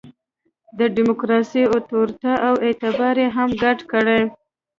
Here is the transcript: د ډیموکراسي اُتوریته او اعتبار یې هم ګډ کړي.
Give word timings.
د 0.77 0.79
ډیموکراسي 0.95 1.61
اُتوریته 1.75 2.33
او 2.47 2.53
اعتبار 2.65 3.15
یې 3.23 3.27
هم 3.35 3.49
ګډ 3.63 3.79
کړي. 3.91 4.21